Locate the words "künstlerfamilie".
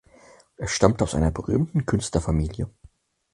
1.85-2.67